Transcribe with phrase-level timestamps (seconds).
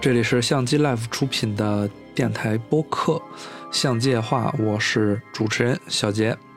[0.00, 3.12] 这里是相机 Life 出品的电台播客
[3.70, 6.47] 《相界话》，我是主持人小杰。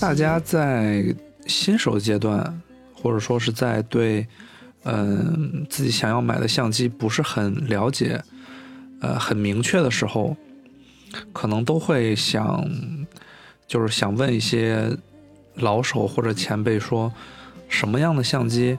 [0.00, 1.14] 大家在
[1.46, 2.60] 新手阶段，
[2.94, 4.26] 或者说是在对
[4.84, 8.22] 嗯自己想要买的相机不是很了解。
[9.02, 10.36] 呃，很明确的时候，
[11.32, 12.66] 可能都会想，
[13.66, 14.90] 就是想问一些
[15.54, 17.12] 老手或者前辈说，
[17.68, 18.78] 什么样的相机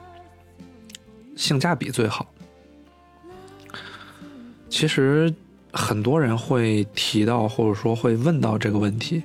[1.36, 2.32] 性价比最好？
[4.70, 5.34] 其实
[5.72, 9.24] 很多人会提到或者说会问到这个问题，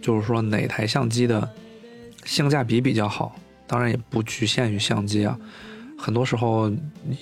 [0.00, 1.48] 就是说哪台相机的
[2.24, 3.34] 性价比比较好？
[3.66, 5.38] 当然也不局限于相机啊，
[5.98, 6.72] 很多时候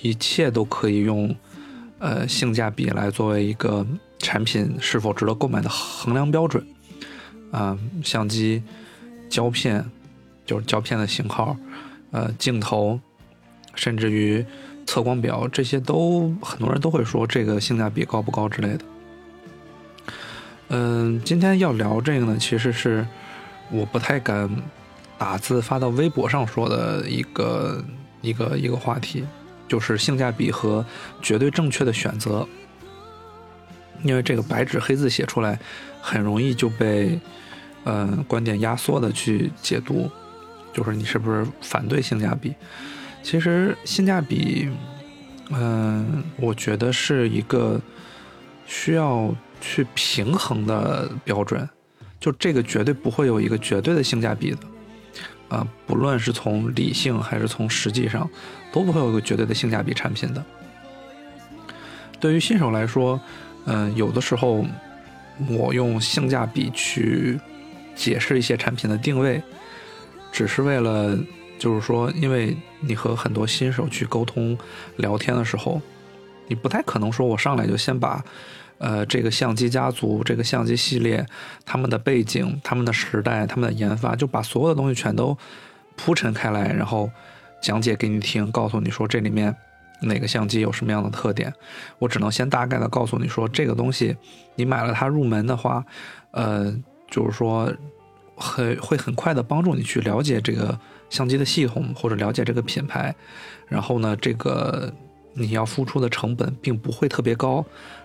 [0.01, 1.35] 一切都可以用。
[1.99, 3.83] 呃，性价比来作为一个
[4.19, 6.63] 产品是否值得购买的衡量标准，
[7.51, 8.61] 啊，相机、
[9.27, 9.83] 胶片，
[10.45, 11.57] 就是胶片的型号，
[12.11, 12.99] 呃，镜头，
[13.73, 14.45] 甚至于
[14.85, 18.81] 测光表，这些都很多人都会说这个性价比高不高之类的。
[20.69, 23.05] 嗯，今天要聊这个呢，其实是
[23.71, 24.49] 我不太敢
[25.17, 27.83] 打字发到微博上说的一个
[28.21, 29.25] 一个一个话题。
[29.69, 30.85] 就是性价比和
[31.21, 32.47] 绝对正确的选择，
[34.01, 35.59] 因为这个白纸黑字写出来，
[35.99, 37.19] 很容易就被，
[37.83, 40.09] 嗯，观点压缩的去解读，
[40.71, 42.55] 就是你是不是反对性价比？
[43.21, 44.69] 其实性价比，
[45.49, 47.77] 嗯，我觉得是一个
[48.65, 51.67] 需要去平衡的标准，
[52.19, 54.57] 就这个绝对不会有一个绝对的性价比的。
[55.49, 58.29] 啊，不论是从理性还是从实际上，
[58.71, 60.43] 都不会有个绝对的性价比产品的。
[62.19, 63.19] 对于新手来说，
[63.65, 64.65] 嗯，有的时候
[65.47, 67.39] 我用性价比去
[67.95, 69.41] 解释一些产品的定位，
[70.33, 71.17] 只是为了，
[71.57, 74.57] 就是说，因为你和很多新手去沟通
[74.97, 75.81] 聊天的时候，
[76.47, 78.21] 你不太可能说我上来就先把。
[78.79, 81.25] 呃，这个相机家族，这个相机系列，
[81.65, 85.37] 他们的背景、他们的时代、他们的研发，就把所有的东西全都
[85.95, 87.09] 铺陈开来，然后
[87.61, 89.55] 讲解给你听，告诉你说这里面
[90.01, 91.51] 哪个相机有什么样的特点。
[91.97, 94.15] 我只能先大概的告诉你说，这个东西
[94.55, 95.83] 你买了它入门的话，
[96.31, 96.71] 呃，
[97.09, 97.73] 就是说
[98.35, 103.15] 很会很快的帮助你去了解这个相机的系统或者了解这个品牌。
[103.67, 104.93] 然后呢，这个
[105.37, 107.63] 你要付出的成本并不会特别高。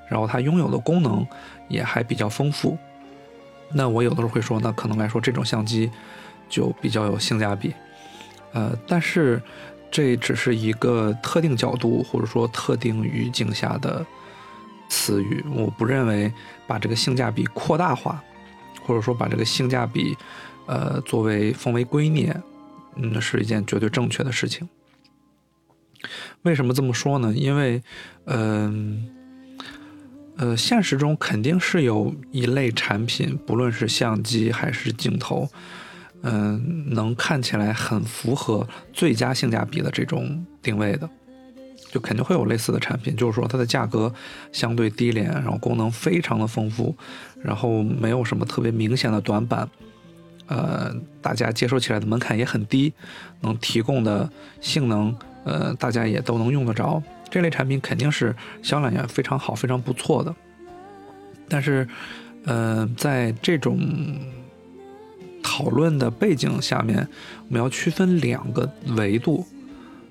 [0.09, 1.27] 然后它拥有的功能
[1.71, 2.77] 也还比较丰富，
[3.73, 5.91] 那我有的时候会说，那可能来说这种相机
[6.51, 7.73] 就比较有性价比，
[8.53, 9.41] 呃，但是
[9.91, 14.05] 这只是一个特定角度或者说特定语境下的
[14.91, 16.31] 词语，我不认为
[16.67, 18.23] 把这个性价比扩大化，
[18.85, 20.15] 或者说把这个性价比
[20.67, 22.35] 呃作为奉为圭臬，
[22.97, 24.69] 嗯，是一件绝对正确的事情。
[26.43, 27.33] 为什么这么说呢？
[27.35, 27.83] 因为，
[28.27, 29.09] 嗯。
[30.39, 35.47] 呃，现实中肯定是有一类产品，不论是相机还是镜头，
[36.23, 41.09] 嗯，能看起来很符合最佳性价比的这种定位的，
[41.93, 43.15] 就肯定会有类似的产品。
[43.15, 44.13] 就是说，它的价格
[44.53, 46.97] 相对低廉，然后功能非常的丰富，
[47.43, 49.69] 然后没有什么特别明显的短板，
[50.47, 52.93] 呃，大家接受起来的门槛也很低，
[53.43, 54.29] 能提供的
[54.63, 55.15] 性能，
[55.45, 57.03] 呃，大家也都能用得着。
[57.31, 60.35] 这类产品肯定是销量也非常好、非常不错的，
[61.49, 61.89] 但是，
[62.45, 63.81] 呃，在这种
[65.43, 67.09] 讨论的背景下面，
[67.49, 69.47] 我们要区分两个维度，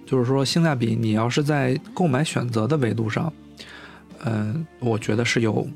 [0.04, 3.32] 就是说性价比，你要是在购买选择的维度上，
[4.26, 5.68] 嗯，我觉得是有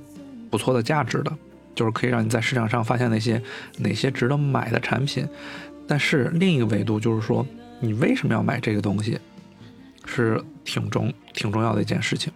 [0.49, 1.31] 不错的价值的，
[1.75, 3.39] 就是可以让你在市场上发现那些
[3.77, 5.27] 哪些值得买的产品，
[5.87, 7.45] 但是另一个维度就是说，
[7.79, 9.19] 你为什么要买这个东西？
[10.05, 12.31] 是挺重、挺重要的一件事情。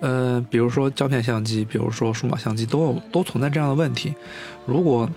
[0.00, 4.14] 呃，比如说胶片相机，比如说数码相机，都有都存在这样的问题。
[4.66, 5.08] 如果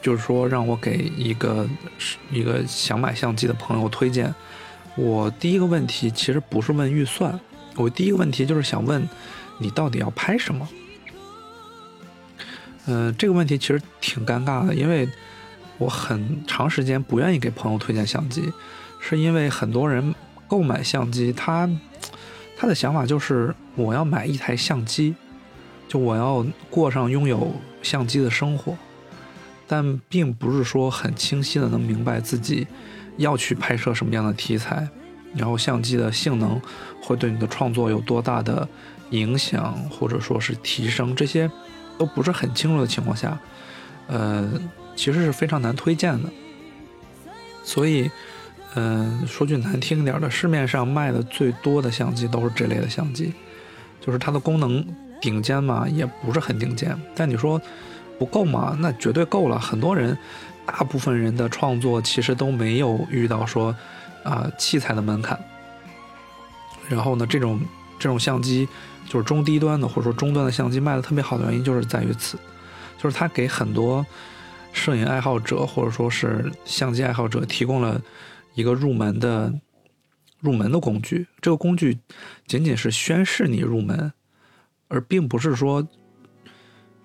[0.00, 1.68] 就是说让我给一个
[2.30, 4.34] 一个想买相机的朋友推荐，
[4.96, 7.38] 我第一个问题其实不是问预算，
[7.76, 9.06] 我第一个问题就是想问
[9.58, 10.68] 你到底要拍什么。
[12.86, 15.08] 嗯，这个问题其实挺尴尬的，因为
[15.78, 18.50] 我很长时间不愿意给朋友推荐相机。
[19.04, 20.14] 是因为很多人
[20.46, 21.68] 购买相机，他
[22.56, 25.16] 他的想法就是我要买一台相机，
[25.88, 27.52] 就我要过上拥有
[27.82, 28.76] 相机的生活，
[29.66, 32.64] 但并不是说很清晰的能明白自己
[33.16, 34.88] 要去拍摄什么样的题材，
[35.34, 36.62] 然后相机的性能
[37.02, 38.66] 会对你的创作有多大的
[39.10, 41.50] 影响，或者说是提升，这些
[41.98, 43.36] 都不是很清楚的情况下，
[44.06, 44.48] 呃，
[44.94, 46.30] 其实是非常难推荐的。
[47.64, 48.10] 所以，
[48.74, 53.32] 嗯，说句难听点的，市面上卖的最多的相机都是这类的相机，
[54.00, 54.84] 就是它的功能
[55.20, 56.98] 顶尖嘛，也不是很顶尖。
[57.14, 57.60] 但你说
[58.18, 58.76] 不够吗？
[58.80, 59.58] 那绝对够了。
[59.58, 60.16] 很多人，
[60.64, 63.74] 大部分人的创作其实都没有遇到说
[64.22, 65.38] 啊器材的门槛。
[66.88, 67.60] 然后呢，这种
[67.98, 68.68] 这种相机
[69.08, 72.38] 就是中低端的或者说中端的相机卖的特别好的原因就是在于此，
[73.00, 74.04] 就是它给很多。
[74.74, 78.00] 摄影爱好者或者说是相机爱好者提供了
[78.54, 79.52] 一个入门的
[80.40, 81.26] 入门的工具。
[81.40, 81.98] 这个工具
[82.46, 84.12] 仅仅是宣示你入门，
[84.88, 85.86] 而并不是说，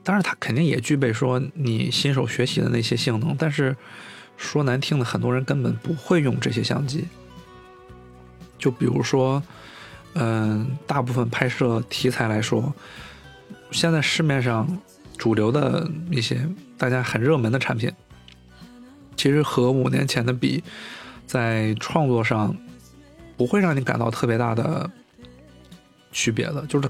[0.04, 3.36] 当然它肯定也具备说你新手学习的那些性能。
[3.38, 3.76] 但是
[4.36, 7.06] 说难听的，很多人根本不会用这些相机。
[8.58, 9.42] 就比如说，
[10.14, 12.74] 嗯，大部分拍摄题材来说，
[13.72, 14.68] 现在市面上。
[15.18, 16.48] 主流的一些
[16.78, 17.92] 大家很热门的产品，
[19.16, 20.64] 其实和五年前的比，
[21.28, 22.56] 在创作上
[23.36, 24.90] 不会让你感到特别大的
[26.12, 26.90] 区别的，就是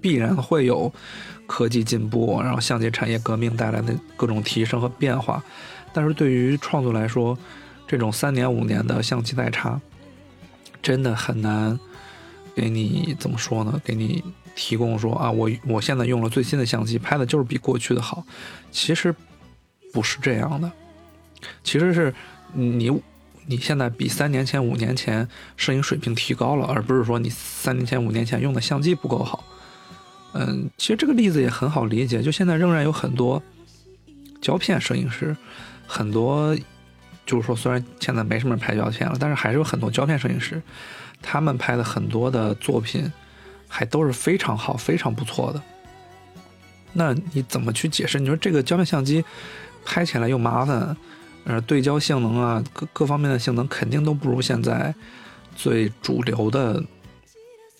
[0.00, 0.92] 必然会有
[1.46, 5.42] 科技进步，然后相机产业革命带来的各种提升和变化。
[5.92, 7.36] 但是对于创作来说，
[7.88, 9.80] 这种三年五年的相机代差，
[10.80, 11.76] 真的很难
[12.54, 13.80] 给你怎么说呢？
[13.84, 14.22] 给你。
[14.56, 18.22] 提供说啊，我我现在用了最新的相机，拍的就是比过去的好。
[18.70, 19.14] 其实
[19.92, 20.70] 不是这样的，
[21.62, 22.12] 其实是
[22.52, 22.90] 你
[23.46, 29.44] 你现在比三年前、五年前摄影水平提高了，而不是说你三年前、五年前用的相机不够好。
[30.32, 33.42] 嗯，其实这个例子也很好理解，就现在仍然有很多
[34.40, 35.36] 胶片摄影师，
[35.86, 36.56] 很多
[37.26, 40.62] 就是说虽然现在没什么人拍胶片了，但是还是有很多胶片摄影师，
[41.20, 43.10] 他们拍的很多的作品。
[43.72, 45.62] 还都是非常好、非常不错的。
[46.92, 48.18] 那你怎么去解释？
[48.18, 49.24] 你说这个胶片相机
[49.84, 50.96] 拍起来又麻烦，
[51.44, 54.94] 呃，对焦性能啊，各各方面的性能肯定都不如现在
[55.56, 56.82] 最主流的，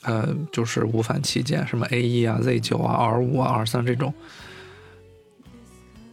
[0.02, 4.12] 呃，就是无反旗舰，什么 A 一啊、Z 九啊、R 五啊、R 三这种。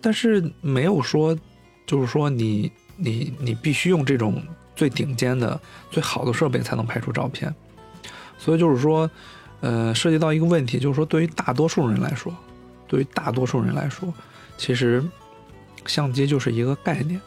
[0.01, 1.37] 但是没有说，
[1.85, 4.41] 就是说你你你必须用这种
[4.75, 5.59] 最顶尖的、
[5.91, 7.53] 最好的设备才能拍出照片。
[8.37, 9.09] 所以就是说。
[9.59, 12.31] 呃，涉及到一个问题，就是说，对于大多数人来说，
[12.87, 14.13] 对于大多数人来说，
[14.55, 15.03] 其实
[15.87, 17.19] 相机就是一个概念，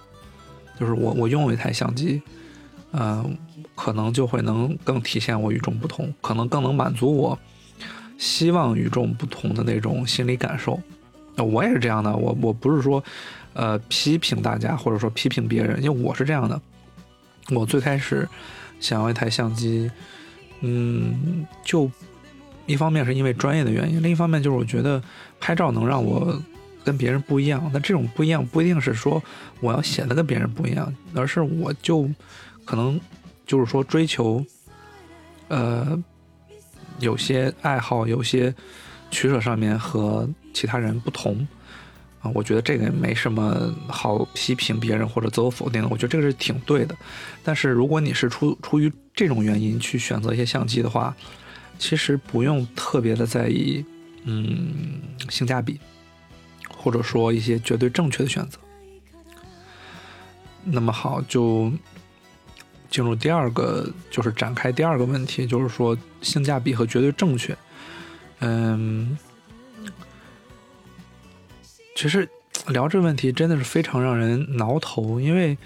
[0.80, 2.20] 就是我我拥有一台相机，
[2.90, 3.24] 呃，
[3.76, 7.38] 可能就会能更体现我与众不同，可能更能满足我
[8.18, 10.80] 希望与众不同的那种心理感受。
[11.36, 13.04] 我也是这样的，我我不是说
[13.52, 16.60] 呃批评大家或者说批评别人，因为我是这样的，
[17.50, 18.26] 我最开始
[18.80, 19.90] 想要一台相机，
[20.62, 21.90] 嗯，就。
[22.66, 25.02] 一方面是因为专业的原因，另一方面就是我觉得
[25.40, 26.40] 拍照能让我
[26.84, 27.70] 跟别人不一样。
[27.72, 29.22] 那这种不一样不一定是说
[29.60, 32.08] 我要显得跟别人不一样，而是我就
[32.64, 33.00] 可能
[33.46, 34.44] 就是说追求，
[35.48, 36.02] 呃，
[36.98, 38.54] 有些爱好、有些
[39.10, 41.46] 取舍上面和其他人不同
[42.20, 42.30] 啊。
[42.34, 45.88] 我觉得这个也没什么好批评别人或者自我否定的。
[45.88, 46.96] 我觉得这个是挺对的。
[47.42, 51.14] 但是如果你是出出于这种原因去选择一些相机的话，
[51.78, 53.84] 其实不用特别的在意，
[54.24, 55.80] 嗯，性价比，
[56.80, 58.58] 或者说一些绝对正确的选择。
[60.64, 61.70] 那么好，就
[62.88, 67.56] 进入第二个，就是展开第二个问题，就是说性价比和绝对正确。
[68.40, 69.18] 嗯，
[71.94, 72.28] 其实
[72.68, 75.58] 聊这个问题真的是非常让人挠头，因为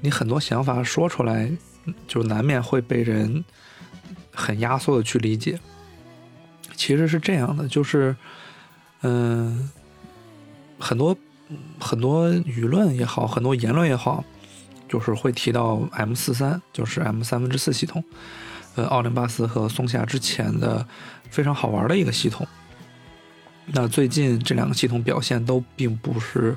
[0.00, 1.50] 你很多想法说出来，
[2.06, 3.44] 就难免会被人。
[4.40, 5.58] 很压缩的去理解，
[6.76, 8.14] 其实是这样的，就是，
[9.02, 9.68] 嗯，
[10.78, 11.16] 很多
[11.80, 14.24] 很多舆论也好，很多言论也好，
[14.88, 18.02] 就是会提到 M 四三，就是 M 三分之四系统，
[18.76, 20.86] 呃，奥林巴斯和松下之前的
[21.30, 22.46] 非常好玩的一个系统。
[23.66, 26.56] 那最近这两个系统表现都并不是。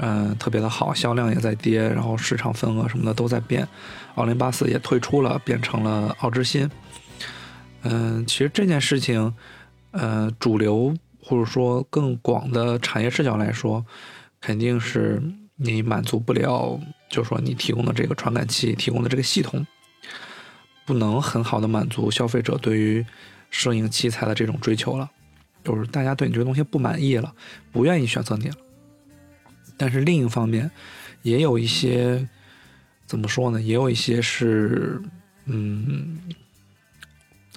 [0.00, 3.66] 嗯，特别的好，销量也在跌，然后市场份额什么的都在变。
[4.14, 6.70] 奥林巴斯也退出了，变成了奥之星。
[7.82, 9.34] 嗯，其实这件事情，
[9.90, 10.94] 呃，主流
[11.28, 13.84] 或者说更广的产业视角来说，
[14.40, 15.22] 肯定是
[15.56, 16.80] 你满足不了，
[17.10, 19.66] 就是说你提供的这个传感器提供的这个系统
[20.86, 23.04] 不能很好的满足消费者对于
[23.50, 25.10] 摄影器材的这种追求了，
[25.62, 27.34] 就是大家对你这个东西不满意了，
[27.70, 28.56] 不愿意选择你了。
[29.76, 30.70] 但是另一方面，
[31.20, 32.26] 也有一些
[33.04, 33.60] 怎么说呢？
[33.60, 34.98] 也有一些是，
[35.44, 36.18] 嗯，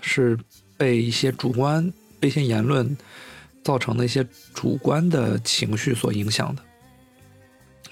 [0.01, 0.37] 是
[0.75, 2.97] 被一些主观、被一些言论
[3.63, 6.61] 造成的一些主观的情绪所影响的。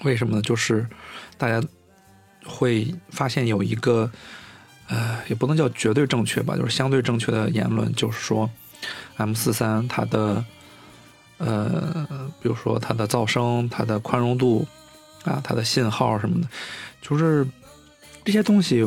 [0.02, 0.42] 为什么呢？
[0.42, 0.86] 就是
[1.36, 1.62] 大家
[2.46, 4.10] 会发现有一个，
[4.88, 8.48] 呃，也不能叫绝对正确吧，就是相对正确的言论，就是说
[9.16, 10.44] ，M 四三它的，
[11.36, 14.66] 呃，比如说它的噪声、它的宽容度
[15.24, 16.48] 啊、它的信号什么的，
[17.02, 17.46] 就是
[18.24, 18.82] 这些东西，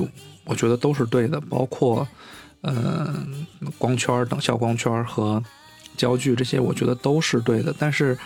[0.46, 2.08] 我觉得都是对的，包括，
[2.62, 3.24] 呃，
[3.78, 5.44] 光圈等效光圈和
[5.98, 7.76] 焦距这些，我觉得都是对的。
[7.78, 8.18] 但是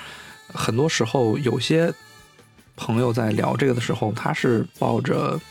[0.47, 1.93] 很多时候有些。
[2.79, 5.41] 朋友在聊这个的时候，他是抱着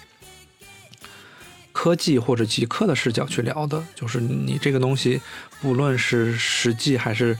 [1.72, 5.20] 科技或者极客的视角去聊的，就是你这个东西，
[5.60, 7.36] 不论是实际还是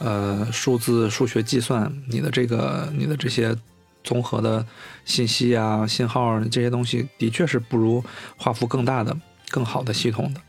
[0.00, 3.56] 呃数字数学计算，你的这个你的这些
[4.04, 4.66] 综合的
[5.06, 8.04] 信息啊、信号这些东西，的确是不如
[8.36, 9.16] 画幅更大的、
[9.48, 10.40] 更好的系统的。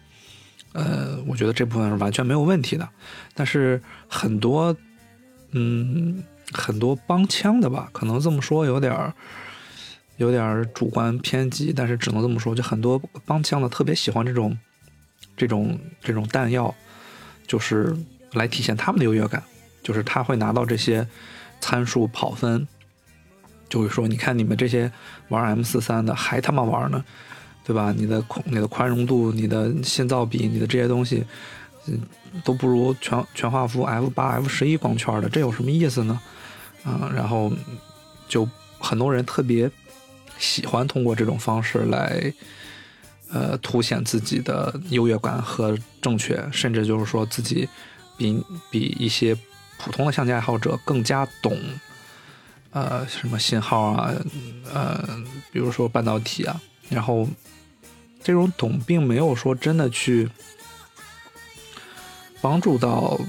[0.74, 2.88] 呃，我觉得这部分是完全没有问题的，
[3.34, 4.76] 但是很多，
[5.52, 6.24] 嗯。
[6.52, 9.12] 很多帮腔的吧，可能这么说有点儿，
[10.18, 14.56] 有点儿主观偏激，但是只能这么说，就很多帮腔的特别喜欢这种，
[15.36, 16.76] 这种这种弹药，
[17.48, 17.96] 就是
[18.34, 19.42] 来体现他们的优越感，
[19.82, 21.08] 就是他会拿到这些
[21.60, 22.68] 参数跑分，
[23.68, 24.92] 就会说，你看你们这些
[25.30, 27.04] 玩 M 四三的还他妈玩呢，
[27.64, 27.94] 对吧？
[27.96, 31.24] 你的宽你的宽容度、你的信噪比、你的这些东西，
[31.88, 32.00] 嗯，
[32.44, 36.20] 都不如全全画幅 F 八、F 十一光圈的，这有什么意思呢？
[36.84, 37.52] 啊，然后
[38.28, 38.48] 就
[38.80, 39.72] 很多人特别
[40.38, 42.34] 喜欢通过这种方式来，
[43.32, 47.68] 呃，凸显自己的优越感和正确，甚至就是说自己
[48.18, 49.34] 比比一些
[49.78, 51.58] 普通的相机爱好者更加懂，
[52.72, 54.14] 呃，什么信号啊，
[54.74, 56.62] 呃，比如说半导体啊，
[56.94, 57.28] 然后
[58.24, 60.30] 这种懂并没有说真的去
[62.42, 63.20] 帮助到。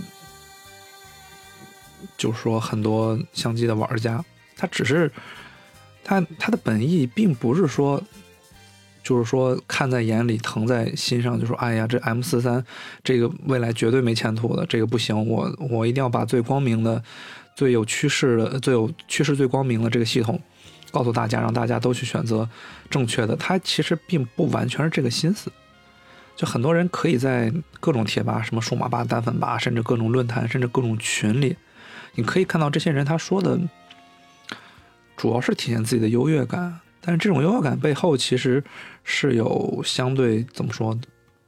[2.16, 4.24] 就是说，很多相机的玩家，
[4.56, 5.10] 他只是
[6.04, 8.00] 他他的本意，并不是说，
[9.02, 12.64] 就是说看在眼里，疼在心上，就说哎呀，这 M 四三
[13.02, 17.02] 这个未来绝对没前途的，这个不行，我我一定要把最光明的、
[17.56, 20.40] 最有趋势的、最有趋势最光明的这个系统
[20.94, 22.48] 告诉大家，让大家都去选择
[22.88, 23.34] 正确的。
[23.34, 25.50] 他其实并不完全是这个心思。
[26.36, 31.56] 就很多人可以在各种贴吧、什么数码吧、单粉吧，甚至各种论坛，甚至各种群里。
[32.14, 33.58] 你可以看到这些人他说的，
[35.16, 38.62] 主要是体现自己的优越感，但是这种优越感背后其实
[39.02, 40.96] 是有相对怎么说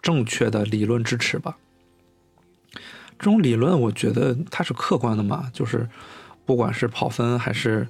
[0.02, 1.56] 正确的理论支持吧。
[3.18, 5.88] 这种理论我觉得它是客观的嘛，就是
[6.44, 7.88] 不管是跑分还是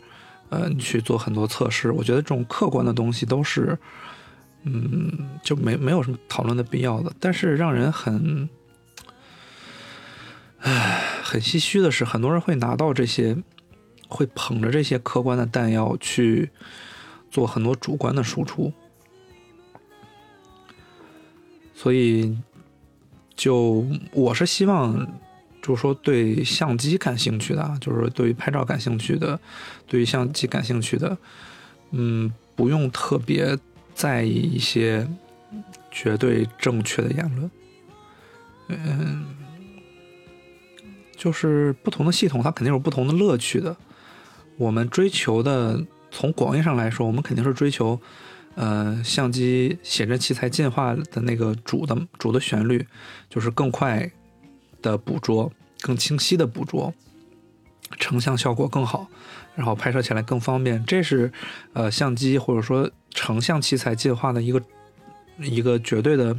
[0.50, 3.78] 呃你去做很多测试，我觉得这种客观的东西都是
[4.64, 7.12] 嗯就没没有什么讨论的必要的。
[7.20, 8.48] 但是让人很。
[10.60, 13.36] 唉，很唏嘘的是，很多人会拿到这些，
[14.08, 16.50] 会捧着这些客观的弹药去
[17.30, 18.72] 做很多主观的输出，
[21.72, 22.36] 所以，
[23.36, 25.06] 就我是希望，
[25.66, 29.40] 就是说对相机感兴趣的，就是对于拍照感兴趣的，
[29.88, 31.18] 对于相机感兴趣的，
[31.90, 33.58] 嗯，不用特别
[33.94, 35.08] 在意一些
[35.90, 37.50] 绝对正确的言论，
[38.68, 39.26] 嗯。
[41.16, 43.74] 就是不同的系统，它肯定有不同的乐趣的。
[44.58, 47.98] 我们追求的，从广义上来说，我们肯定是追求，
[48.54, 52.86] 呃，相机写真器材进化的那个主的主的旋律，
[53.30, 54.08] 就是更快
[54.82, 56.92] 的捕捉，更清晰的捕捉，
[57.98, 59.08] 成像效果更好，
[59.54, 60.84] 然后拍摄起来更方便。
[60.84, 61.32] 这是，
[61.72, 64.62] 呃，相机或者说成像器材进化的一个
[65.38, 66.36] 一个绝对的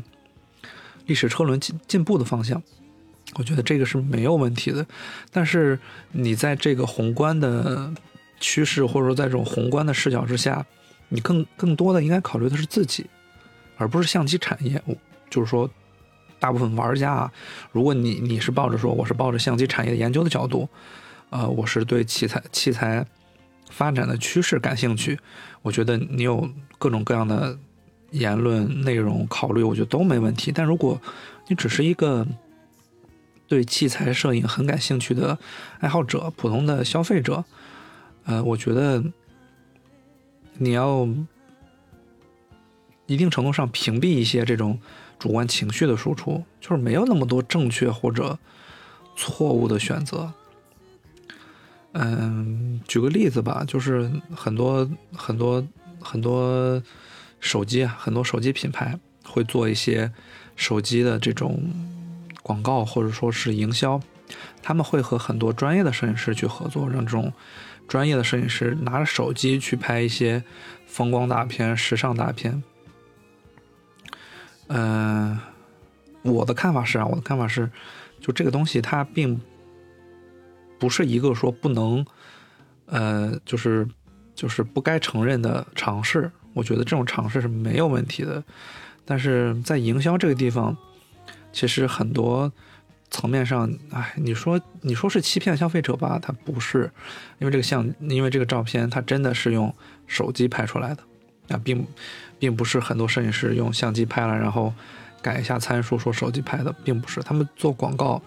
[1.06, 2.62] 历史车轮进进步的方向。
[3.36, 4.86] 我觉得这个是没有问题的，
[5.32, 5.77] 但是
[6.12, 7.94] 你在这个宏观的
[8.39, 10.65] 趋势，或者说在这种宏观的视角之下，
[11.10, 13.06] 你更更多的应该考虑的是自己，
[13.77, 14.82] 而不是相机产业。
[15.29, 15.70] 就是说，
[16.39, 17.32] 大部分玩家啊，
[17.72, 20.70] 如果你你是抱着说我是抱着相机产业研究的角度，
[21.29, 23.06] 呃，我是对器材器材
[23.70, 25.20] 发展的趋势感兴趣，
[25.62, 27.58] 我觉得你有各种各样的
[28.12, 30.51] 言论内容考虑，我觉得都没问题。
[30.51, 31.01] 但如果
[31.48, 32.25] 你只是一个
[33.48, 35.38] 对器材摄影很感兴趣的
[35.79, 37.44] 爱好者、普通的消费者，
[38.25, 39.03] 呃，我觉得
[40.58, 41.08] 你要
[43.06, 44.79] 一定程度上屏蔽一些这种
[45.19, 48.38] 主观情绪的输出，就是没有那么多正确或者
[49.15, 50.31] 错误的选择。
[51.93, 55.65] 嗯，举个例子吧，就是很多很多
[56.00, 56.81] 很多
[57.39, 60.12] 手机啊，很多手机品牌会做一些
[60.55, 61.59] 手机的这种
[62.43, 64.00] 广告或者说是营销，
[64.62, 67.33] 他们会和很多专业的摄影师去合作，让这种
[67.88, 70.43] 专业的摄影师拿着手机去拍一些
[70.86, 72.62] 风光大片、时尚大片。
[74.67, 75.38] 嗯，
[76.24, 77.69] 我的看法是啊，我的看法是，
[78.19, 79.39] 就这个东西它并。
[80.79, 82.05] 不是一个说不能，
[82.86, 83.88] 呃，就是
[84.36, 86.31] 就是不该承认的尝试。
[86.53, 88.43] 我觉得这种尝试是没有问题的，
[89.03, 90.77] 但是在营销这个地方，
[91.51, 92.53] 其实很多
[93.09, 96.91] 层面上，哎，你说你说是欺骗消费者吧，它不是，
[97.39, 99.74] 因为这个相，因为这个照片它真的是用
[100.05, 101.01] 手机拍出来的，
[101.50, 101.88] 啊，并
[102.39, 104.74] 并不是很多摄影师用相机拍了，然后
[105.22, 108.22] 改一下参数说手机拍的，并不是，他们做广告、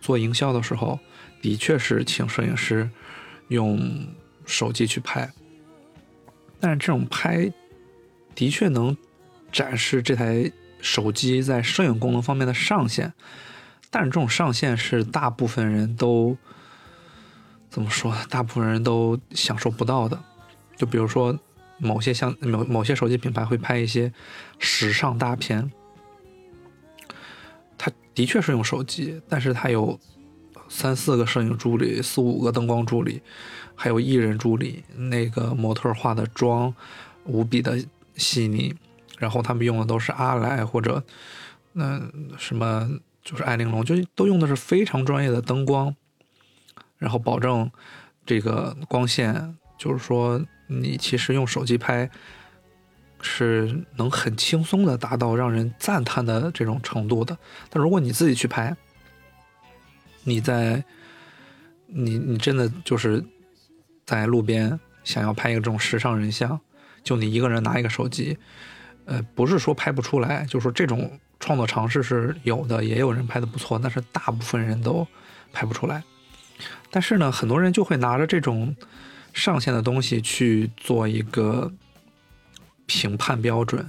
[0.00, 0.98] 做营销的时候。
[1.42, 2.88] 的确是请摄影师
[3.48, 4.06] 用
[4.46, 5.30] 手机去拍，
[6.58, 7.52] 但是这种拍
[8.34, 8.96] 的确能
[9.52, 13.12] 展示这台手机在摄影功能方面的上限，
[13.90, 16.34] 但这种上限是大部分人都
[17.68, 18.16] 怎么说？
[18.30, 20.18] 大部分人都享受不到的。
[20.78, 21.38] 就比如说
[21.78, 24.12] 某些像某某些手机品牌会拍一些
[24.58, 25.70] 时尚大片，
[27.78, 29.98] 它的确是用手机，但是它有。
[30.66, 33.20] 三四个摄影助理，四五个灯光助理，
[33.74, 34.82] 还有艺人助理。
[34.96, 36.74] 那个模特化的妆
[37.24, 37.78] 无比的
[38.16, 38.74] 细腻，
[39.18, 41.04] 然后他们用的都是阿莱或者
[41.74, 42.00] 那
[42.38, 42.88] 什么，
[43.22, 45.94] 就是爱玲珑，就都用的是非常专业的灯光，
[46.96, 47.70] 然后保证
[48.24, 52.08] 这个光线，就是说你其实用手机拍
[53.20, 57.36] 是能很轻松的达到让人赞叹的这种程度的。
[57.70, 58.76] 但如果你自己去拍，
[60.22, 60.82] 你在，
[61.86, 63.24] 你你真的就是
[64.06, 66.58] 在路边想要拍一个这种时尚人像，
[67.02, 68.36] 就你一个人拿一个手机，
[69.04, 75.06] 呃，不是说拍不出来，就是说这种创作尝试是有的，也有人拍的不错，但是大部分人都
[75.52, 76.02] 拍不出来。
[76.90, 78.74] 但是呢，很多人就会拿着这种
[79.34, 81.70] 上线的东西去做一个
[82.86, 83.86] 评判标准。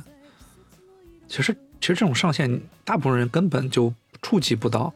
[1.30, 4.94] 其实，其实这种上线，大部分人根本就触及不到。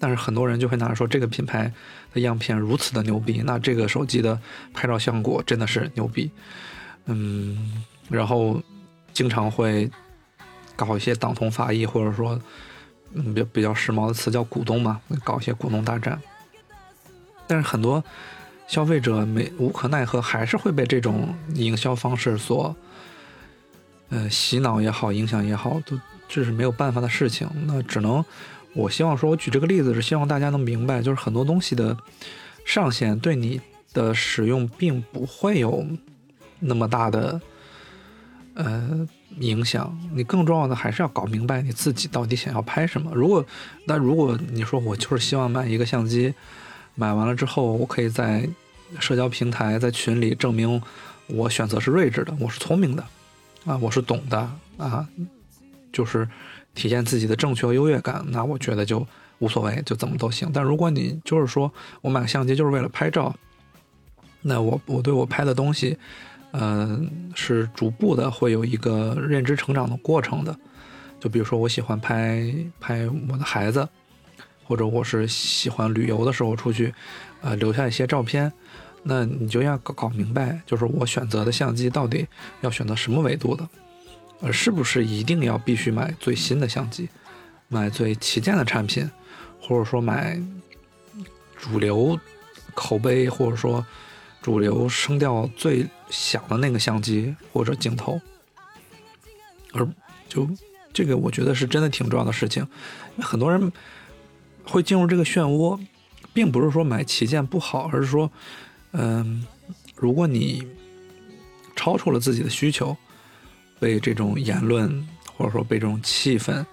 [0.00, 1.72] 但是很多人就会拿着说这个品牌
[2.12, 4.38] 的样片如此的牛逼，那这个手机的
[4.72, 6.30] 拍照效果真的是牛逼，
[7.06, 8.62] 嗯，然后
[9.12, 9.90] 经常会
[10.76, 12.40] 搞一些党同伐异，或者说
[13.12, 16.20] 嗯比比较时髦的词叫股东嘛，搞一些股东大战。
[17.48, 18.04] 但是很多
[18.68, 22.76] 消费者没无可奈何，还是会被这种营销方式所
[24.10, 28.24] 呃洗脑也好，影响也好，都这是没有办法的事情，那只能。
[28.74, 31.96] 我希望说，我举这个例子是希望大家能明白，就是很多东西的
[32.66, 33.58] 上限对你
[33.94, 35.84] 的使用并不会有
[36.60, 37.40] 那么大的
[38.54, 39.98] 呃影响。
[40.12, 43.10] 你更重要的还是要搞明白你自己到底想要拍什么。
[43.14, 43.44] 如果
[43.86, 46.34] 那如果你说我就是希望买一个相机，
[46.98, 48.46] 买完了之后我可以在
[48.98, 50.82] 社交平台在群里证明
[51.28, 53.02] 我选择是睿智的，我是聪明的
[53.64, 54.38] 啊，我是懂的
[54.76, 55.08] 啊，
[55.90, 56.28] 就是。
[56.74, 59.04] 体现自己的正确和优越感，那我觉得就
[59.40, 60.48] 无所谓，就怎么都行。
[60.54, 63.34] 但如果你就是说我买相机就是为了拍照，
[64.42, 65.98] 那我我对我拍的东西，
[66.52, 70.56] 嗯，是逐步的会有一个认知成长的过程的。
[71.18, 73.88] 就比如说我喜欢拍拍我的孩子，
[74.68, 76.92] 或者我是喜欢旅游的时候出去，
[77.40, 78.52] 呃，留下一些照片，
[79.02, 82.26] 那你就要搞搞明白，就是我选择的相机到底
[82.60, 83.66] 要选择什么维度的。
[84.42, 87.08] 而是不是一定要必须买最新的相机，
[87.66, 89.10] 买最旗舰的产品，
[89.58, 90.38] 或者说买
[91.56, 92.20] 主流
[92.74, 93.84] 口碑或者说
[94.42, 98.20] 主流声调最响的那个相机或者镜头？
[99.72, 99.88] 而
[100.28, 100.46] 就
[100.92, 102.64] 这个，我觉得是真的挺重要的事情。
[103.20, 103.72] 很多人
[104.68, 105.80] 会进入这个漩涡，
[106.32, 108.30] 并不是说买旗舰不好，而是说，
[108.92, 109.44] 嗯，
[109.96, 110.62] 如果你
[111.74, 112.96] 超出了自己的需求。
[113.80, 116.66] 被这种言论，或者说被这种气氛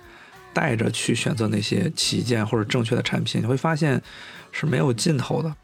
[0.55, 4.01] 带着去选择那些旗舰或者正确的产品，你会发现
[4.51, 5.55] 是没有尽头的。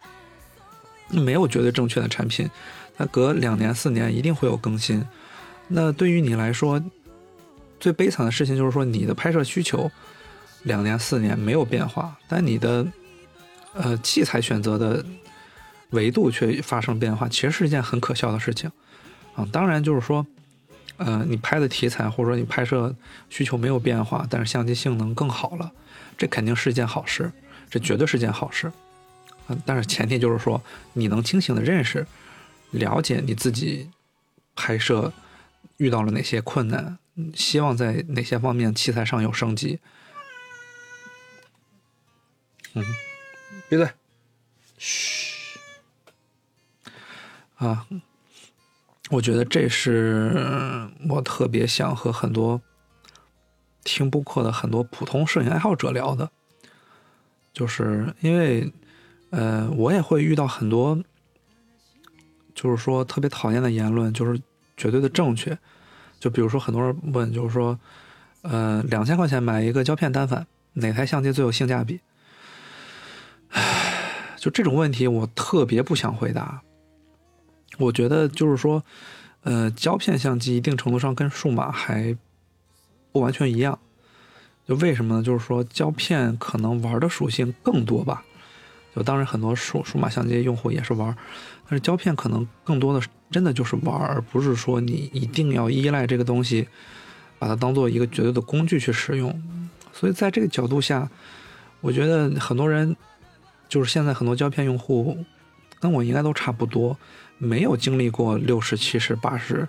[1.09, 2.47] 没有绝对正确的产品，
[2.95, 5.03] 它隔两年四年一定会有更新。
[5.67, 6.79] 那对于你来说，
[7.79, 9.89] 最悲惨的事情就是说，你的拍摄需求
[10.63, 12.85] 两年四年没有变化，但你的
[13.73, 15.05] 呃器材选择的
[15.91, 18.71] 维度却发生变化，其实是一件很可笑的事情
[19.35, 19.47] 啊。
[19.51, 20.25] 当然，就是说。
[20.97, 22.95] 呃，你拍的题材或者说你拍摄
[23.27, 25.71] 需求没有变化，但是相机性能更好了，
[26.15, 27.31] 这肯定是一件好事，
[27.71, 28.71] 这绝对是件好事。
[29.47, 30.61] 嗯，但是前提就是说
[30.93, 32.05] 你能清醒的认识、
[32.69, 33.89] 了解你自己
[34.55, 35.11] 拍摄
[35.77, 36.99] 遇到了哪些困难，
[37.33, 39.79] 希望在哪些方面器材上有升级。
[42.73, 42.83] 嗯，
[43.69, 43.89] 闭嘴。
[44.77, 45.59] 嘘。
[47.55, 47.87] 啊。
[49.09, 52.61] 我觉得这是我特别想和很多
[53.83, 56.31] 听播客的很多普通摄影爱好者聊的，
[57.51, 58.71] 就是因为，
[59.31, 60.97] 呃，我也会遇到很多，
[62.55, 64.41] 就是说特别讨厌的言论，就是
[64.77, 65.57] 绝对的正确。
[66.17, 67.77] 就比如说很多人问，就是说，
[68.43, 71.99] 呃，两千块钱买一个胶片单反，哪台相机最有性价比？
[74.41, 76.63] 就这种问题，我特别不想回答。
[77.77, 78.83] 我觉得就是说，
[79.43, 82.17] 呃，胶片相机一定程度上跟数码还
[83.11, 83.77] 不完全一样。
[84.67, 85.21] 就为什么呢？
[85.21, 88.25] 就是说胶片可能玩的属性更多吧。
[88.95, 91.15] 就当然很多数数码相机用户也是玩，
[91.69, 96.67] 但是胶片可能更多的真的就是玩，而不是说你一定要依赖这个东西，
[97.37, 99.39] 把它当做一个绝对的工具去使用。
[99.93, 101.07] 所以在这个角度下，
[101.79, 102.95] 我觉得很多人
[103.71, 105.17] 就是现在很多胶片用户
[105.79, 106.97] 跟我应该都差不多。
[107.37, 109.65] 没有经历过六十七十八十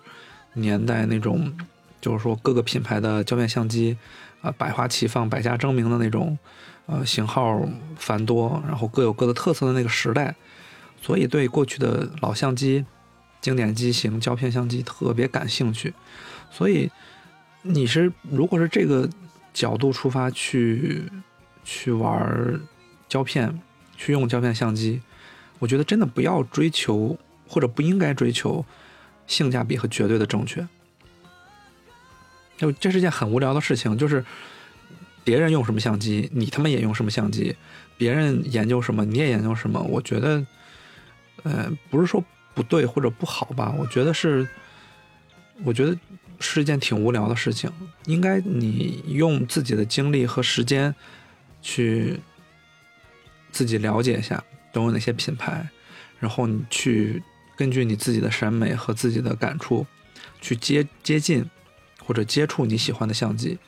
[0.55, 1.57] 年代那种，
[2.01, 3.97] 就是说各个品牌的胶片相机，
[4.41, 6.37] 啊百花齐放、百家争鸣的那种，
[6.87, 7.63] 呃型号
[7.97, 10.35] 繁多，然后各有各的特色的那个时代，
[11.01, 12.85] 所以对过去的老相机、
[13.41, 15.95] 经典机型胶片相机特别感兴趣。
[16.51, 16.91] 所以
[17.63, 19.09] 你是如果是这个
[19.55, 21.05] 角度出发去
[21.65, 22.61] 去玩
[23.09, 23.63] 胶片、
[23.97, 25.01] 去用胶片相机，
[25.59, 27.19] 我觉得真的不要追求。
[27.49, 28.65] 或者不应该追求
[29.27, 30.67] 性价比和绝对的正确，
[32.57, 33.95] 就这是件很无聊的事情。
[33.99, 34.25] 就是
[35.23, 37.55] 别人用什么相机，你他妈也用什么相机；
[37.99, 39.79] 别人研究什么，你也研究什么。
[39.83, 40.47] 我觉得，
[41.43, 42.25] 呃，不是说
[42.55, 43.75] 不对或者不好吧？
[43.79, 44.49] 我觉得是，
[45.63, 45.95] 我觉得
[46.41, 47.71] 是一件挺无聊的事情。
[48.07, 50.95] 应该你用自己的精力和时间
[51.61, 52.19] 去
[53.53, 55.69] 自己了解一下都有哪些品牌，
[56.19, 57.23] 然后你去。
[57.55, 59.87] 根据你自己的审美和自己的感触，
[60.41, 61.49] 去接接近
[62.03, 63.59] 或者接触你喜欢的相机，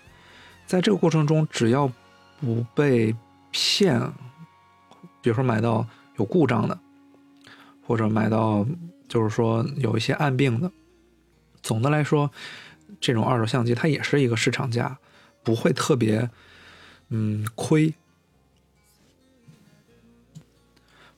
[0.66, 1.92] 在这个过程中，只要
[2.40, 3.14] 不被
[3.52, 4.00] 骗，
[5.22, 6.76] 比如说买到有故障的，
[7.86, 8.66] 或者买到
[9.06, 10.72] 就是说有一些暗病的，
[11.62, 12.32] 总的来说，
[13.00, 14.98] 这种二手相机它也是一个市场价，
[15.44, 16.28] 不会特别
[17.10, 17.94] 嗯亏，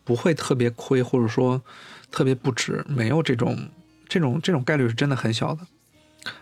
[0.06, 1.60] 不会特别亏，或者说。
[2.08, 3.68] 特别不值，没有这种，
[4.08, 5.66] 这种这种概率是真的很小的，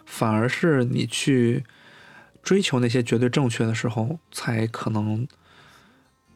[0.04, 1.64] 反而是你去
[2.42, 5.26] 追求那些绝对正确的时候，才可能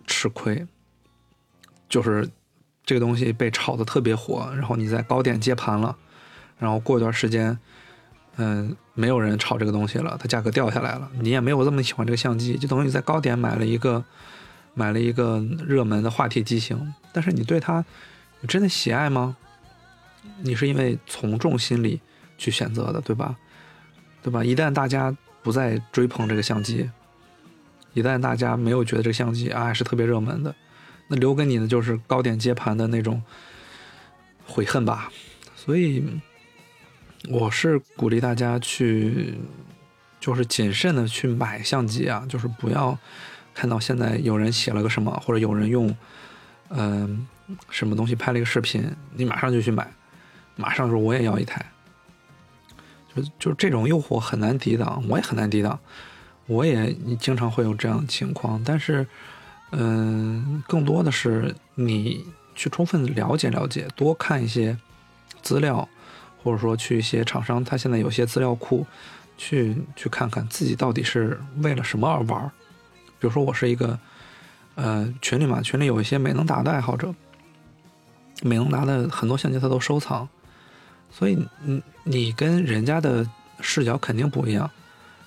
[0.06, 0.66] 吃亏。
[1.90, 2.30] 就是
[2.86, 5.96] 这个东西被炒的特别火，然后你在高点接盘了，
[6.58, 7.56] 然后过一段时间，
[8.36, 14.02] 嗯，没有人炒这个东西了，它价格掉下来了，你也没有这么喜欢这个相机，就等于你在高点买了一个
[14.78, 17.84] 买了一个热门的话题机型，但是你对它。
[18.40, 19.36] 你真的喜爱吗？
[20.42, 22.00] 你是因为从众心理
[22.36, 23.36] 去选择的，对吧？
[24.22, 24.44] 对吧？
[24.44, 25.12] 一旦大家
[25.42, 26.88] 不再追捧这个相机，
[27.94, 30.54] 一旦大家没有觉得这个相机啊是特别热门的，
[31.08, 33.20] 那留给你的就是高点接盘的那种
[34.46, 35.10] 悔恨吧。
[35.56, 36.04] 所以，
[37.28, 39.34] 我是鼓励大家去，
[40.20, 42.96] 就是谨慎的去买相机啊，就是不要
[43.58, 45.96] 看到现在有人写了个什么，或者有人用，
[46.70, 47.26] 嗯。
[47.70, 49.90] 什么东西拍了一个视频，你马上就去买，
[50.54, 51.64] 马上说我也要一台，
[53.14, 55.80] 就就这种诱惑很难抵挡，我也很难抵挡，
[56.44, 58.62] 我也经常会有这样的情况。
[58.62, 59.06] 但是，
[59.72, 62.22] 嗯，更多的是你
[62.54, 64.76] 去充分了解了解，多看一些
[65.40, 65.88] 资料，
[66.42, 68.86] 或者说去一些厂商，他现在有些资料库，
[69.38, 72.52] 去去看看自己到底是为了什么而玩。
[73.18, 73.98] 比如说我是一个，
[74.74, 77.14] 呃，群里嘛，群里有一些美能达的爱好者。
[78.42, 80.28] 美能达的很多相机他都收藏，
[81.10, 83.28] 所以你你跟人家的
[83.60, 84.70] 视角肯定不一样。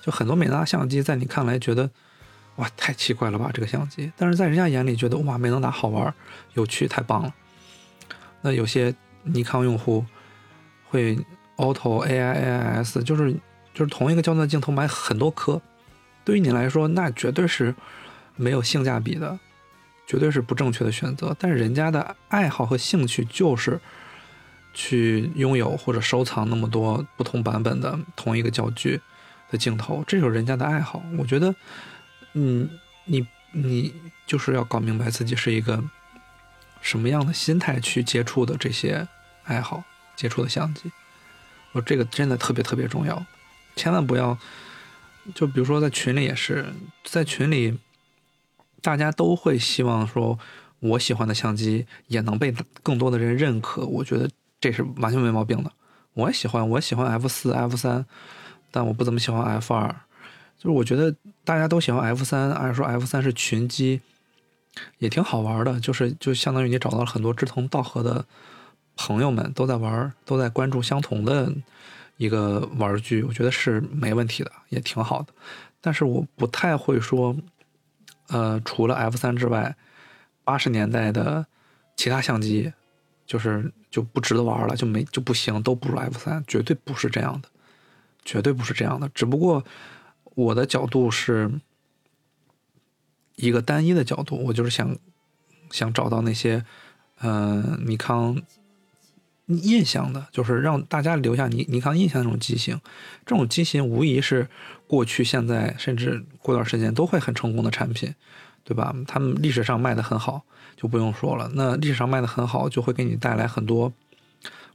[0.00, 1.88] 就很多美能达相机在你看来觉得
[2.56, 6.12] 哇太奇怪了吧这个相机，但是在人家眼里觉得哇美能达好玩
[6.54, 7.34] 有趣太棒了。
[8.40, 10.04] 那有些尼康用户
[10.88, 11.16] 会
[11.58, 13.32] auto AI AIS，就是
[13.74, 15.60] 就是同一个焦段镜头买很多颗，
[16.24, 17.74] 对于你来说那绝对是
[18.36, 19.38] 没有性价比的。
[20.04, 23.80] 绝对是不正确的选择，但是人家的爱好和兴趣就是
[24.74, 29.00] 去拥有或者收藏那么多不同版本的同一个教具
[29.50, 31.02] 的镜头，这就是人家的爱好。
[31.16, 31.54] 我觉得，
[32.34, 32.68] 嗯，
[33.06, 33.94] 你你
[34.26, 35.82] 就是要搞明白自己是一个
[36.82, 39.06] 什么样的心态去接触的这些
[39.44, 39.82] 爱好，
[40.14, 40.90] 接触的相机。
[41.70, 43.24] 我这个真的特别特别重要，
[43.76, 44.36] 千万不要。
[45.34, 46.66] 就比如说在群里也是，
[47.04, 47.78] 在群里，
[48.80, 50.38] 大家都会希望说，
[50.80, 53.86] 我喜欢的相机也能被更多的人认可。
[53.86, 54.28] 我觉得
[54.60, 55.70] 这是完全没毛病的。
[56.14, 58.04] 我也喜欢，我喜欢 F 四、F 三，
[58.70, 59.88] 但我不怎么喜欢 F 二。
[60.58, 64.00] 就是我觉得大家都喜欢 F 三，按说 F 三是群机，
[64.98, 65.80] 也挺好玩的。
[65.80, 68.24] 就是就相当于你找到了很多志同道合的
[68.96, 71.52] 朋友们，都在玩，都在关注相同的。
[72.16, 75.32] 一个玩具，我觉得是没问题的，也挺好的。
[75.80, 77.36] 但是我不太会说，
[78.28, 79.74] 呃，除了 F 三之外，
[80.44, 81.44] 八十年代的
[81.96, 82.72] 其他相机，
[83.26, 87.48] 就是就不值得玩了，就没就不行，都不如 F 三，绝对不是这样的，
[88.24, 89.08] 绝对不是这样的。
[89.08, 89.64] 只不过
[90.34, 91.50] 我的角度是
[93.36, 94.96] 一个单一的角度，我就是想
[95.70, 96.64] 想找到那些，
[97.20, 98.40] 嗯，尼康。
[99.46, 102.80] 印象的，就是让大家留下尼尼康印象那种机型，
[103.26, 104.48] 这种机型无疑是
[104.86, 108.14] 过去、现在甚至过段时间都会很成功的产品，
[108.64, 108.94] 对吧？
[109.06, 110.42] 他们历史上卖的很好，
[110.76, 111.50] 就不用说了。
[111.54, 113.92] 那历史上卖的很好，就会给你带来很多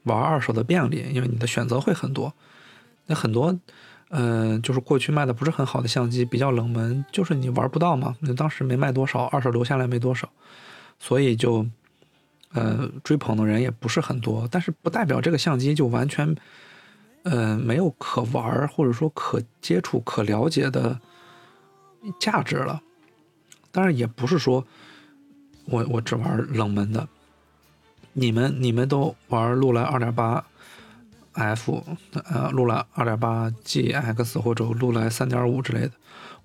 [0.04, 2.34] 玩二手的便利，因为你的选择会很多。
[3.06, 3.58] 那很多，
[4.10, 8.16] 嗯，就是过去卖的不是很好的相机，比较冷门，就是你玩不到嘛。
[8.20, 10.30] 那当时没卖多少，二手留下来没多少，
[11.00, 11.66] 所以就。
[12.58, 16.36] 呃，追捧的人也不是很多，但是不代表这个相机就完全，
[17.22, 21.00] 呃，没有可玩或者说可接触、可了解的
[22.20, 22.82] 价值了。
[23.72, 24.66] 当然，也不是说
[25.66, 27.08] 我我只玩冷门的，
[28.14, 30.44] 你们你们都玩禄来二点八
[31.34, 35.92] F，呃，禄来二点八 GX 或者禄来三点五之类的，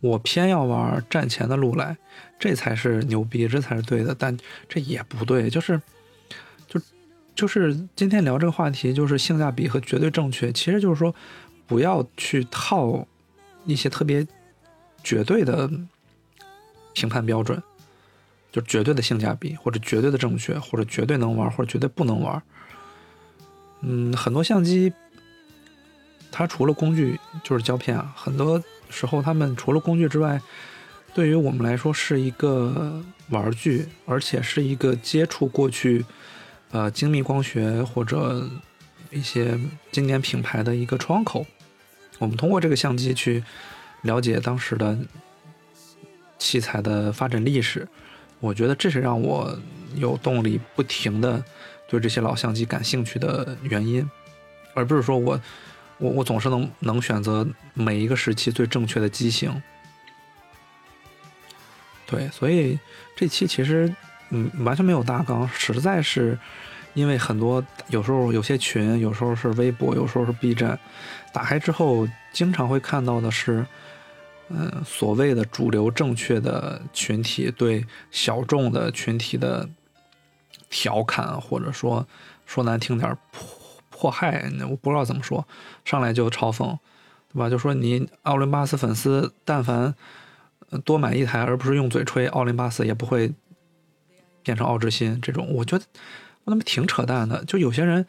[0.01, 1.97] 我偏要玩战前的禄来，
[2.39, 4.15] 这才是牛逼，这才是对的。
[4.15, 4.37] 但
[4.69, 5.81] 这也不对，就是。
[7.43, 10.53] 就是今天聊这个话题，就是性价比和绝对正确。
[10.53, 11.13] 其实就是说，
[11.67, 13.05] 不要去套
[13.65, 14.25] 一些特别
[15.03, 15.69] 绝对的
[16.93, 17.61] 评判标准，
[18.53, 22.41] 就绝对的性价比，或者绝对的正确，或者绝对能玩，或者绝对不能玩。
[23.81, 24.93] 嗯，很多相机，
[26.31, 28.15] 它除了工具就是胶片啊。
[28.17, 30.41] 很多时候，他们除了工具之外，
[31.13, 36.05] 对于我们来说是一个玩具，而且是一个接触过去。
[36.73, 38.49] 呃，精密光学或者
[39.11, 39.59] 一些
[39.91, 41.47] 经典品牌的一个窗口，
[42.19, 43.45] 我们通过这个相机去
[44.01, 44.99] 了解当时的
[46.39, 47.87] 器材的发展历史。
[48.41, 49.55] 我觉得这是让我
[49.97, 51.45] 有动力不停的
[51.87, 54.11] 对这些老相机感兴趣的原因，
[54.73, 55.39] 而不是说我
[55.99, 59.63] 我我总是能能选择每一个时期最正确的机型。
[62.07, 62.79] 对，所以
[63.15, 63.95] 这期其实。
[64.35, 66.39] 嗯，完全没有大纲，实在是
[66.95, 70.79] 因为很多有时候有些群，有时候是微博，有时候是 B 站，
[71.35, 73.67] 打开之后经常会看到的是，
[74.49, 79.69] 嗯，所谓的主流正确的群体对小众的群体的
[80.71, 82.07] 调侃，或者说
[82.47, 83.47] 说难听点迫
[83.91, 85.47] 迫害，我不知道怎么说，
[85.85, 86.79] 上来就嘲讽，
[87.35, 87.51] 对吧？
[87.51, 89.95] 就说你奥林巴斯粉丝，但凡
[90.87, 93.31] 多买一台，而不是用嘴吹，奥林巴斯也不会。
[94.43, 95.85] 变成奥之心这种，我觉得
[96.45, 97.45] 我他妈挺扯淡的。
[97.45, 98.07] 就有些人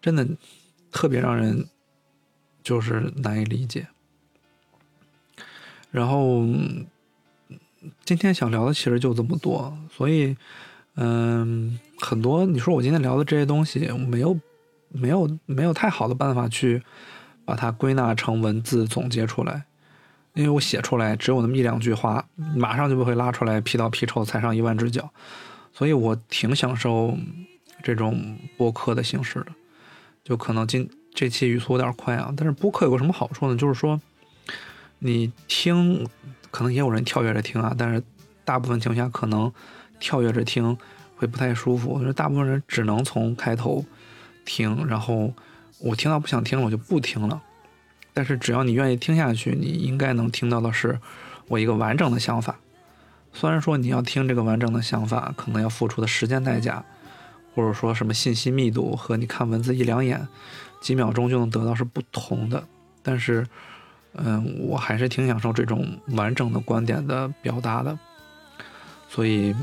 [0.00, 0.26] 真的
[0.90, 1.66] 特别让人
[2.62, 3.86] 就是难以理解。
[5.90, 6.44] 然后
[8.04, 10.36] 今天想聊的其实就这么多，所以
[10.94, 14.38] 嗯，很多你说我今天聊的这些东西，没有
[14.88, 16.82] 没有没有太好的办法去
[17.44, 19.64] 把它归纳成文字总结出来，
[20.34, 25.10] 因为我写出来只有那么一两句话，马上就不会拉出来，皮刀皮臭踩上一万只脚。
[25.72, 27.16] 所以我挺享受
[27.82, 29.46] 这种播客的形式的，
[30.22, 33.56] 就可能今这期语速有点快啊，但是播客有个什么好处呢？
[33.56, 34.00] 就是说
[34.98, 36.06] 你听，
[36.50, 38.02] 可能也有人跳跃着听啊，但是
[38.44, 39.50] 大部分情况下可能
[39.98, 40.76] 跳跃着听
[41.16, 41.90] 会不太舒服。
[41.90, 43.84] 我觉得大部分人只能从开头
[44.44, 45.32] 听，然后
[45.78, 47.40] 我听到不想听了，我就不听了。
[48.12, 50.98] 但是只要你愿意听下去，你应该能听到的是
[51.48, 52.58] 我一个完整的想法。
[53.32, 56.84] 虽然说你要听这个完整的想法，可能要付出的时间代价，
[57.54, 60.26] 或者说什么信息密度和你看文字一两眼，
[60.80, 62.62] 几秒钟就能得到是不同的。
[63.02, 63.46] 但是，
[64.14, 67.98] 嗯，我还是挺享受这种完整的观点的表达的。
[69.08, 69.54] 所以，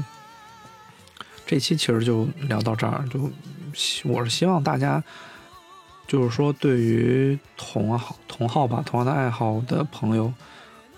[1.45, 3.31] 这期其实就聊到这儿，就
[4.05, 5.03] 我是希望大家，
[6.07, 10.33] 就是说对于同好同好吧，同样的爱好的朋友，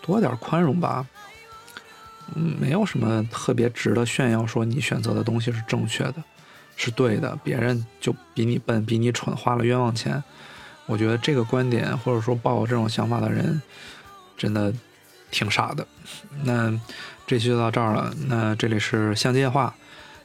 [0.02, 1.06] 多点宽容吧。
[2.36, 6.16] 没有什么特别值得炫耀，说你选择的东西是正确的，
[6.76, 10.24] 是对的，别人就比你笨，比你蠢，花了冤枉钱。
[10.86, 13.62] 我觉得这个观点或者说抱有这种想法的人，
[14.36, 14.74] 真的
[15.30, 15.86] 挺傻的。
[16.44, 16.72] 那
[17.28, 18.14] 这期就到这儿了。
[18.28, 19.76] 那这里是相见话，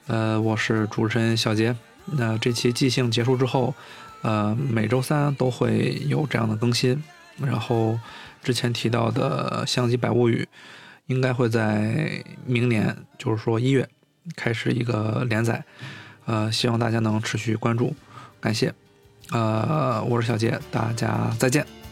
[0.06, 1.76] 呃，我是主持人小杰。
[2.06, 3.74] 那这期即兴结束之后，
[4.22, 7.02] 呃，每周三都会有这样的更新。
[7.38, 7.98] 然后
[8.42, 10.48] 之前提到的《相机百物语》
[11.06, 13.88] 应该会在明年，就是说一月
[14.36, 15.62] 开始一个连载。
[16.26, 17.94] 呃，希望大家能持续关注，
[18.40, 18.72] 感谢。
[19.30, 21.83] 呃，我是小杰，大家再见。